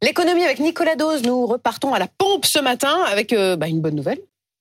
[0.00, 3.80] L'économie avec Nicolas Dose, nous repartons à la pompe ce matin avec euh, bah, une
[3.80, 4.20] bonne nouvelle.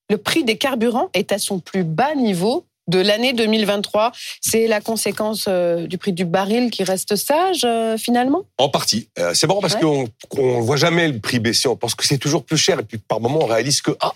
[0.10, 4.14] Le prix des carburants est à son plus bas niveau de l'année 2023.
[4.42, 8.46] C'est la conséquence euh, du prix du baril qui reste sage euh, finalement?
[8.58, 9.10] En partie.
[9.34, 11.68] c'est bon parce qu'on ne voit jamais le prix baisser.
[11.68, 14.14] On pense que c'est toujours plus cher et puis par moment on réalise que ah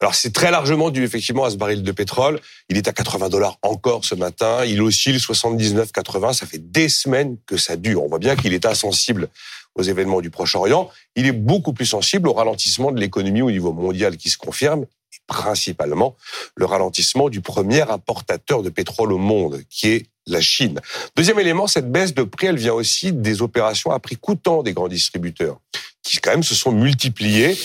[0.00, 2.40] Alors c'est très largement dû effectivement à ce baril de pétrole.
[2.68, 4.64] Il est à 80 dollars encore ce matin.
[4.64, 6.32] Il oscille 79-80.
[6.32, 8.02] Ça fait des semaines que ça dure.
[8.02, 9.28] On voit bien qu'il est insensible
[9.74, 13.72] aux événements du Proche-Orient, il est beaucoup plus sensible au ralentissement de l'économie au niveau
[13.72, 16.16] mondial qui se confirme, et principalement
[16.56, 20.80] le ralentissement du premier importateur de pétrole au monde, qui est la Chine.
[21.16, 24.72] Deuxième élément, cette baisse de prix, elle vient aussi des opérations à prix coûtant des
[24.72, 25.60] grands distributeurs,
[26.04, 27.58] qui quand même se sont multipliées.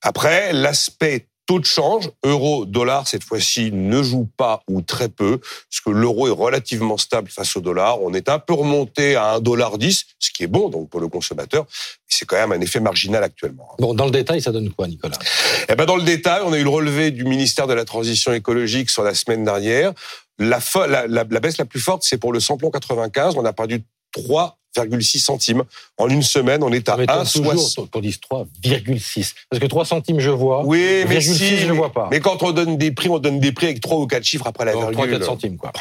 [0.00, 5.38] Après, l'aspect taux de change, euro, dollar, cette fois-ci, ne joue pas ou très peu,
[5.38, 8.00] parce que l'euro est relativement stable face au dollar.
[8.02, 11.08] On est un peu remonté à 1,10 dollar, ce qui est bon donc pour le
[11.08, 11.66] consommateur.
[12.06, 13.68] C'est quand même un effet marginal actuellement.
[13.80, 15.18] Bon, dans le détail, ça donne quoi, Nicolas?
[15.68, 18.32] Eh ben, dans le détail, on a eu le relevé du ministère de la Transition
[18.32, 19.92] écologique sur la semaine dernière.
[20.38, 23.34] La, la, la, la baisse la plus forte, c'est pour le samplon 95.
[23.36, 25.64] On a perdu 3 3,6 centimes.
[25.96, 27.90] En une semaine, on est à 1,60.
[27.90, 29.34] Qu'on dise 3,6.
[29.48, 30.64] Parce que 3 centimes, je vois.
[30.64, 32.08] Oui, mais si, je vois pas.
[32.10, 34.46] Mais quand on donne des prix, on donne des prix avec 3 ou 4 chiffres
[34.46, 34.94] après la virgule.
[34.94, 35.72] 3 4 centimes, quoi.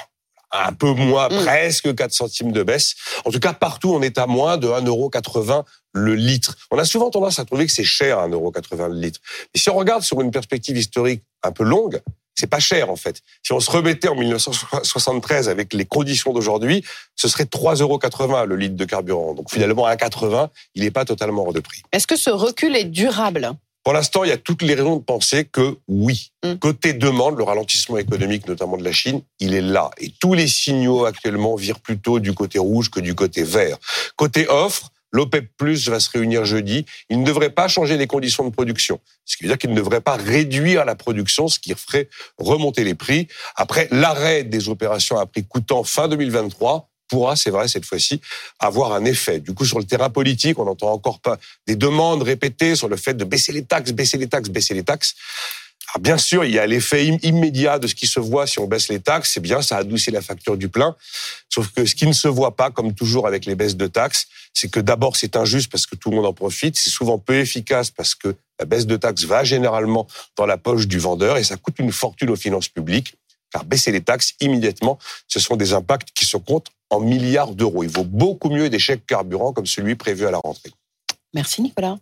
[0.52, 1.46] Un peu moins, mm.
[1.46, 2.96] presque 4 centimes de baisse.
[3.26, 5.64] En tout cas, partout, on est à moins de 1,80€
[5.94, 6.56] le litre.
[6.72, 9.20] On a souvent tendance à trouver que c'est cher 1,80€ le litre.
[9.54, 12.02] Mais si on regarde sur une perspective historique un peu longue,
[12.40, 13.22] c'est pas cher en fait.
[13.44, 16.84] Si on se remettait en 1973 avec les conditions d'aujourd'hui,
[17.16, 18.00] ce serait 3,80 euros
[18.46, 19.34] le litre de carburant.
[19.34, 21.84] Donc finalement, à 1,80, il n'est pas totalement hors de prix.
[21.92, 23.52] Est-ce que ce recul est durable?
[23.84, 26.32] Pour l'instant, il y a toutes les raisons de penser que oui.
[26.44, 26.56] Mm.
[26.56, 29.90] Côté demande, le ralentissement économique, notamment de la Chine, il est là.
[29.98, 33.78] Et tous les signaux actuellement virent plutôt du côté rouge que du côté vert.
[34.16, 36.86] Côté offre, L'OPEP Plus va se réunir jeudi.
[37.10, 39.00] Il ne devrait pas changer les conditions de production.
[39.26, 42.84] Ce qui veut dire qu'il ne devrait pas réduire la production, ce qui ferait remonter
[42.84, 43.28] les prix.
[43.56, 48.22] Après, l'arrêt des opérations à prix coûtant fin 2023 pourra, c'est vrai cette fois-ci,
[48.60, 49.40] avoir un effet.
[49.40, 52.96] Du coup, sur le terrain politique, on n'entend encore pas des demandes répétées sur le
[52.96, 55.16] fait de baisser les taxes, baisser les taxes, baisser les taxes.
[55.88, 58.68] Alors bien sûr, il y a l'effet immédiat de ce qui se voit si on
[58.68, 60.96] baisse les taxes, c'est bien, ça adoucit la facture du plein.
[61.50, 64.28] Sauf que ce qui ne se voit pas, comme toujours avec les baisses de taxes,
[64.54, 67.36] c'est que d'abord c'est injuste parce que tout le monde en profite, c'est souvent peu
[67.36, 71.44] efficace parce que la baisse de taxes va généralement dans la poche du vendeur et
[71.44, 73.16] ça coûte une fortune aux finances publiques.
[73.52, 77.84] Car baisser les taxes immédiatement, ce sont des impacts qui se comptent en milliards d'euros.
[77.84, 80.72] Il vaut beaucoup mieux des chèques carburants comme celui prévu à la rentrée.
[81.34, 81.98] Merci Nicolas.